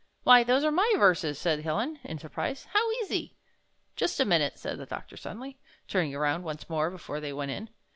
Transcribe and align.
''Why, 0.25 0.43
those 0.43 0.63
are 0.63 0.71
my 0.71 0.91
verses," 0.97 1.37
said 1.37 1.59
Helen, 1.59 1.99
in 2.03 2.17
surprise. 2.17 2.65
''How 2.73 2.91
easy!" 3.03 3.37
"Just 3.95 4.19
a 4.19 4.25
minute," 4.25 4.57
said 4.57 4.79
the 4.79 4.87
doctor, 4.87 5.15
suddenly, 5.15 5.59
turning 5.87 6.15
around 6.15 6.41
once 6.43 6.67
more 6.67 6.89
before 6.89 7.19
they 7.19 7.31
went 7.31 7.51
in. 7.51 7.69